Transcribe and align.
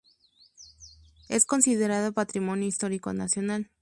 Es 1.29 1.45
considerado 1.45 2.11
Patrimonio 2.11 2.67
Histórico 2.67 3.13
Nacional. 3.13 3.69